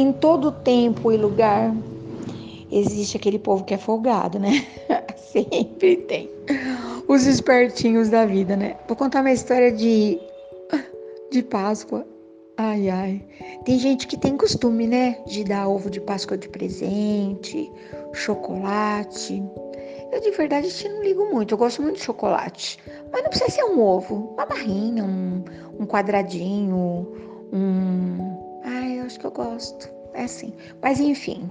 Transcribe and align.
em 0.00 0.12
todo 0.12 0.52
tempo 0.52 1.12
e 1.12 1.16
lugar 1.16 1.74
existe 2.70 3.16
aquele 3.16 3.38
povo 3.38 3.64
que 3.64 3.74
é 3.74 3.78
folgado, 3.78 4.38
né? 4.38 4.66
Sempre 5.16 5.96
tem. 5.96 6.30
Os 7.06 7.26
espertinhos 7.26 8.08
da 8.08 8.24
vida, 8.24 8.56
né? 8.56 8.76
Vou 8.86 8.96
contar 8.96 9.20
uma 9.20 9.32
história 9.32 9.72
de 9.72 10.18
de 11.30 11.42
Páscoa. 11.42 12.06
Ai, 12.56 12.88
ai. 12.88 13.24
Tem 13.64 13.78
gente 13.78 14.06
que 14.06 14.16
tem 14.16 14.36
costume, 14.36 14.86
né? 14.86 15.18
De 15.26 15.44
dar 15.44 15.68
ovo 15.68 15.90
de 15.90 16.00
Páscoa 16.00 16.36
de 16.36 16.48
presente, 16.48 17.70
chocolate. 18.12 19.42
Eu, 20.10 20.20
de 20.20 20.30
verdade, 20.30 20.88
não 20.88 21.02
ligo 21.02 21.26
muito. 21.26 21.54
Eu 21.54 21.58
gosto 21.58 21.82
muito 21.82 21.96
de 21.96 22.02
chocolate. 22.02 22.78
Mas 23.12 23.22
não 23.22 23.28
precisa 23.30 23.50
ser 23.50 23.64
um 23.64 23.80
ovo. 23.80 24.32
Uma 24.34 24.46
barrinha, 24.46 25.04
um, 25.04 25.44
um 25.78 25.86
quadradinho, 25.86 27.06
um. 27.52 28.47
Acho 29.08 29.20
que 29.20 29.26
eu 29.26 29.30
gosto. 29.30 29.88
É 30.12 30.24
assim. 30.24 30.52
Mas, 30.82 31.00
enfim. 31.00 31.50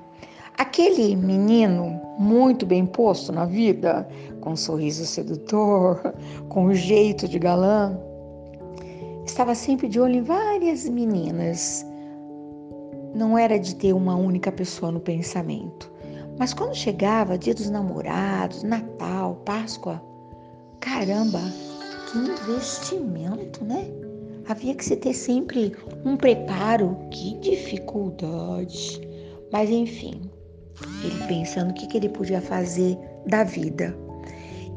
Aquele 0.60 1.16
menino 1.16 2.00
muito 2.20 2.68
bem 2.68 2.86
posto 2.86 3.32
na 3.32 3.46
vida, 3.46 4.08
com 4.42 4.52
um 4.52 4.56
sorriso 4.56 5.04
sedutor, 5.08 6.14
com 6.50 6.66
um 6.66 6.76
jeito 6.76 7.28
de 7.28 7.40
galã, 7.40 8.00
estava 9.26 9.56
sempre 9.56 9.88
de 9.88 10.00
olho 10.00 10.18
em 10.18 10.22
várias 10.22 10.88
meninas. 10.88 11.84
Não 13.16 13.36
era 13.36 13.58
de 13.58 13.74
ter 13.74 13.92
uma 13.94 14.16
única 14.16 14.52
pessoa 14.52 14.92
no 14.92 15.00
pensamento. 15.00 15.92
Mas 16.38 16.54
quando 16.54 16.76
chegava 16.76 17.40
dia 17.40 17.56
dos 17.56 17.72
namorados, 17.72 18.62
Natal, 18.62 19.42
Páscoa, 19.46 20.00
caramba, 20.80 21.42
que 22.12 22.20
investimento, 22.20 23.66
né? 23.66 23.90
Havia 24.48 24.76
que 24.76 24.86
se 24.86 24.96
ter 24.96 25.16
sempre 25.16 25.76
um 26.08 26.18
preparo, 26.18 26.98
que 27.12 27.38
dificuldade. 27.40 29.02
Mas 29.52 29.70
enfim, 29.70 30.22
ele 31.04 31.28
pensando 31.28 31.72
o 31.72 31.74
que, 31.74 31.88
que 31.88 31.98
ele 31.98 32.10
podia 32.10 32.42
fazer 32.42 32.98
da 33.28 33.44
vida. 33.44 33.98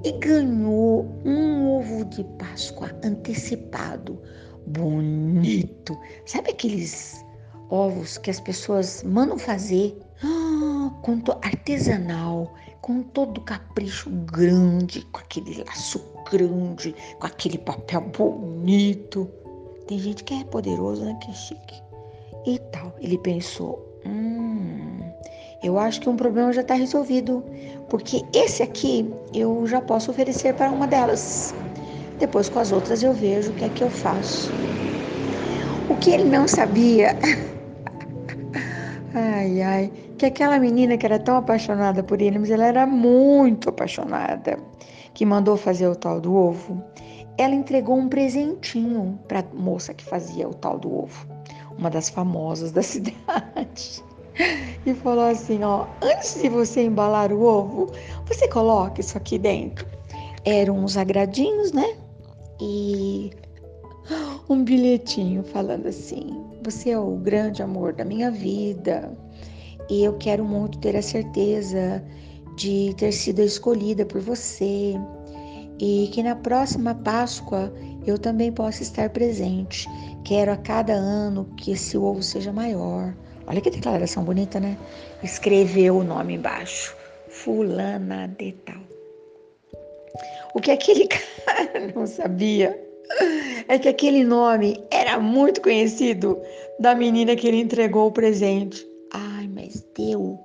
E 0.04 0.12
ganhou 0.12 1.06
um 1.24 1.78
ovo 1.78 2.04
de 2.06 2.24
Páscoa 2.38 2.90
antecipado, 3.04 4.20
bonito. 4.66 5.98
Sabe 6.26 6.50
aqueles 6.50 7.24
ovos 7.68 8.18
que 8.18 8.30
as 8.30 8.40
pessoas 8.40 9.02
mandam 9.04 9.38
fazer? 9.38 9.96
Ah, 10.22 10.90
com 11.02 11.22
artesanal, 11.42 12.54
com 12.80 13.02
todo 13.02 13.40
capricho 13.42 14.10
grande, 14.10 15.02
com 15.12 15.20
aquele 15.20 15.62
laço 15.64 16.02
grande, 16.30 16.94
com 17.18 17.26
aquele 17.26 17.58
papel 17.58 18.00
bonito. 18.00 19.30
Tem 19.90 19.98
gente 19.98 20.22
que 20.22 20.34
é 20.34 20.44
poderoso, 20.44 21.04
né? 21.04 21.18
Que 21.20 21.32
é 21.32 21.34
chique. 21.34 21.82
E 22.46 22.60
tal. 22.70 22.94
Ele 23.00 23.18
pensou, 23.18 23.84
hum, 24.06 25.00
eu 25.64 25.76
acho 25.80 26.00
que 26.00 26.08
um 26.08 26.14
problema 26.14 26.52
já 26.52 26.60
está 26.60 26.74
resolvido, 26.74 27.42
porque 27.88 28.24
esse 28.32 28.62
aqui 28.62 29.12
eu 29.34 29.66
já 29.66 29.80
posso 29.80 30.12
oferecer 30.12 30.54
para 30.54 30.70
uma 30.70 30.86
delas. 30.86 31.52
Depois 32.20 32.48
com 32.48 32.60
as 32.60 32.70
outras 32.70 33.02
eu 33.02 33.12
vejo 33.12 33.50
o 33.50 33.54
que 33.54 33.64
é 33.64 33.68
que 33.68 33.82
eu 33.82 33.90
faço. 33.90 34.52
O 35.88 35.96
que 35.96 36.10
ele 36.12 36.30
não 36.30 36.46
sabia, 36.46 37.18
ai 39.12 39.60
ai, 39.60 39.92
que 40.16 40.24
aquela 40.24 40.60
menina 40.60 40.96
que 40.96 41.04
era 41.04 41.18
tão 41.18 41.34
apaixonada 41.34 42.00
por 42.00 42.22
ele, 42.22 42.38
mas 42.38 42.48
ela 42.48 42.64
era 42.64 42.86
muito 42.86 43.68
apaixonada, 43.68 44.56
que 45.12 45.26
mandou 45.26 45.56
fazer 45.56 45.88
o 45.88 45.96
tal 45.96 46.20
do 46.20 46.32
ovo, 46.32 46.80
ela 47.38 47.54
entregou 47.54 47.96
um 47.96 48.08
presentinho 48.08 49.18
para 49.26 49.40
a 49.40 49.54
moça 49.54 49.94
que 49.94 50.04
fazia 50.04 50.48
o 50.48 50.54
tal 50.54 50.78
do 50.78 50.92
ovo, 50.92 51.26
uma 51.78 51.90
das 51.90 52.08
famosas 52.08 52.72
da 52.72 52.82
cidade 52.82 54.02
e 54.86 54.94
falou 54.94 55.26
assim: 55.26 55.62
ó, 55.62 55.86
antes 56.02 56.40
de 56.40 56.48
você 56.48 56.84
embalar 56.84 57.32
o 57.32 57.42
ovo, 57.42 57.92
você 58.26 58.48
coloca 58.48 59.00
isso 59.00 59.16
aqui 59.16 59.38
dentro. 59.38 59.86
Eram 60.44 60.78
uns 60.78 60.96
agradinhos, 60.96 61.72
né? 61.72 61.96
E 62.60 63.30
um 64.48 64.64
bilhetinho 64.64 65.42
falando 65.42 65.86
assim: 65.86 66.44
você 66.62 66.90
é 66.90 66.98
o 66.98 67.16
grande 67.16 67.62
amor 67.62 67.92
da 67.92 68.04
minha 68.04 68.30
vida 68.30 69.12
e 69.88 70.04
eu 70.04 70.14
quero 70.14 70.44
muito 70.44 70.78
ter 70.78 70.96
a 70.96 71.02
certeza 71.02 72.02
de 72.56 72.94
ter 72.96 73.12
sido 73.12 73.40
escolhida 73.40 74.04
por 74.04 74.20
você 74.20 74.94
e 75.80 76.08
que 76.12 76.22
na 76.22 76.36
próxima 76.36 76.94
Páscoa 76.94 77.72
eu 78.06 78.18
também 78.18 78.52
possa 78.52 78.82
estar 78.82 79.08
presente. 79.10 79.88
Quero 80.24 80.52
a 80.52 80.56
cada 80.56 80.92
ano 80.92 81.46
que 81.56 81.72
esse 81.72 81.96
ovo 81.96 82.22
seja 82.22 82.52
maior. 82.52 83.14
Olha 83.46 83.60
que 83.60 83.70
declaração 83.70 84.22
bonita, 84.22 84.60
né? 84.60 84.76
Escreveu 85.22 85.96
o 85.96 86.04
nome 86.04 86.34
embaixo. 86.34 86.94
Fulana 87.28 88.28
de 88.38 88.52
tal. 88.52 88.80
O 90.54 90.60
que 90.60 90.70
aquele 90.70 91.08
cara 91.08 91.92
não 91.94 92.06
sabia 92.06 92.78
é 93.66 93.78
que 93.78 93.88
aquele 93.88 94.22
nome 94.22 94.84
era 94.90 95.18
muito 95.18 95.62
conhecido 95.62 96.38
da 96.78 96.94
menina 96.94 97.34
que 97.34 97.48
ele 97.48 97.60
entregou 97.60 98.08
o 98.08 98.12
presente. 98.12 98.86
Ai, 99.12 99.48
mas 99.48 99.84
deu 99.96 100.38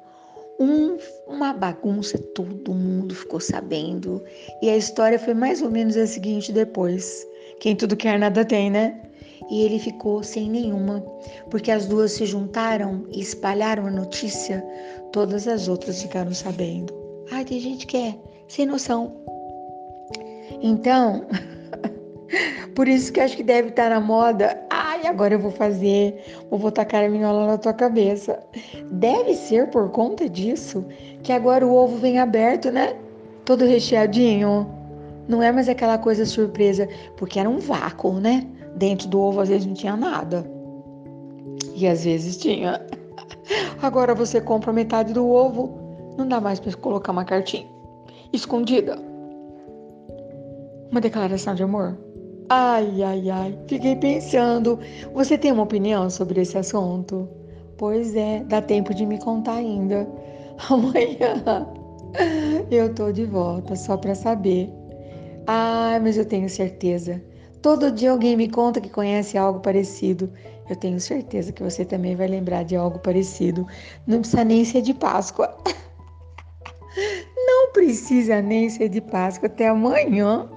um, 0.60 0.98
uma 1.28 1.54
bagunça, 1.54 2.18
todo 2.18 2.74
mundo 2.74 3.14
ficou 3.14 3.40
sabendo. 3.40 4.24
E 4.62 4.70
a 4.70 4.78
história 4.78 5.20
foi 5.20 5.34
mais 5.34 5.62
ou 5.62 5.70
menos 5.70 5.98
a 5.98 6.08
seguinte 6.08 6.52
depois. 6.52 7.26
Quem 7.60 7.76
tudo 7.76 7.96
quer, 7.96 8.20
nada 8.20 8.44
tem, 8.46 8.70
né? 8.70 9.02
e 9.50 9.62
ele 9.62 9.80
ficou 9.80 10.24
sem 10.24 10.50
nenhuma, 10.50 11.02
porque 11.50 11.72
as 11.72 11.86
duas 11.86 12.14
se 12.14 12.26
juntaram 12.26 13.06
e 13.12 13.22
espalharam 13.22 13.88
a 13.88 13.92
notícia, 13.92 14.66
todas 15.12 15.48
as 15.48 15.68
outras 15.68 16.02
ficaram 16.02 16.34
sabendo. 16.34 16.94
Ai, 17.32 17.46
tem 17.46 17.60
gente 17.60 17.86
que 17.86 17.98
é 17.98 18.16
sem 18.48 18.66
noção. 18.66 19.16
Então, 20.62 21.26
por 22.76 22.88
isso 22.88 23.12
que 23.12 23.20
acho 23.20 23.38
que 23.38 23.44
deve 23.44 23.70
estar 23.70 23.90
na 23.90 24.00
moda. 24.00 24.60
Ai, 25.06 25.12
agora 25.12 25.36
eu 25.36 25.40
vou 25.40 25.52
fazer, 25.52 26.20
vou 26.50 26.60
botar 26.60 26.84
caraminhola 26.84 27.46
na 27.46 27.58
tua 27.60 27.74
cabeça. 27.74 28.40
Deve 28.92 29.36
ser 29.36 29.70
por 29.70 29.92
conta 29.92 30.28
disso 30.28 30.84
que 31.22 31.32
agora 31.32 31.66
o 31.66 31.74
ovo 31.76 31.98
vem 31.98 32.18
aberto, 32.18 32.72
né? 32.72 32.98
Todo 33.46 33.66
recheadinho. 33.66 34.68
Não 35.28 35.44
é 35.44 35.52
mais 35.52 35.70
aquela 35.70 36.00
coisa 36.00 36.26
surpresa, 36.26 36.90
porque 37.18 37.40
era 37.40 37.48
um 37.48 37.60
vácuo, 37.60 38.14
né? 38.14 38.48
Dentro 38.76 39.08
do 39.08 39.20
ovo 39.20 39.42
às 39.42 39.50
vezes 39.50 39.68
não 39.68 39.76
tinha 39.76 39.96
nada. 39.96 40.44
E 41.76 41.88
às 41.88 42.04
vezes 42.04 42.38
tinha. 42.38 42.84
Agora 43.82 44.16
você 44.16 44.42
compra 44.42 44.74
metade 44.74 45.14
do 45.14 45.30
ovo, 45.30 45.78
não 46.18 46.28
dá 46.28 46.42
mais 46.42 46.60
para 46.60 46.74
colocar 46.74 47.12
uma 47.12 47.26
cartinha 47.26 47.68
escondida. 48.34 48.98
Uma 50.90 51.02
declaração 51.02 51.54
de 51.54 51.62
amor. 51.62 52.05
Ai, 52.50 53.04
ai, 53.04 53.30
ai. 53.30 53.60
Fiquei 53.68 53.96
pensando. 53.96 54.80
Você 55.14 55.38
tem 55.38 55.52
uma 55.52 55.64
opinião 55.64 56.10
sobre 56.10 56.42
esse 56.42 56.58
assunto? 56.58 57.28
Pois 57.78 58.16
é, 58.16 58.44
dá 58.44 58.62
tempo 58.62 58.94
de 58.94 59.06
me 59.06 59.20
contar 59.20 59.56
ainda. 59.56 60.08
Amanhã 60.70 61.68
eu 62.72 62.94
tô 62.94 63.12
de 63.12 63.26
volta 63.26 63.76
só 63.76 63.98
para 63.98 64.16
saber. 64.16 64.70
Ai, 65.48 66.00
mas 66.00 66.18
eu 66.18 66.26
tenho 66.26 66.50
certeza 66.50 67.22
Todo 67.66 67.90
dia 67.90 68.12
alguém 68.12 68.38
me 68.38 68.48
conta 68.48 68.80
que 68.80 68.92
conhece 68.92 69.40
algo 69.40 69.60
parecido. 69.60 70.32
Eu 70.70 70.76
tenho 70.76 71.00
certeza 71.00 71.52
que 71.52 71.64
você 71.64 71.84
também 71.84 72.16
vai 72.16 72.28
lembrar 72.28 72.62
de 72.62 72.76
algo 72.76 73.00
parecido. 73.00 73.66
Não 74.06 74.20
precisa 74.20 74.44
nem 74.44 74.64
ser 74.64 74.84
de 74.84 74.94
Páscoa. 74.94 75.58
Não 77.36 77.72
precisa 77.74 78.40
nem 78.40 78.70
ser 78.70 78.88
de 78.88 79.02
Páscoa. 79.02 79.48
Até 79.48 79.68
amanhã. 79.68 80.48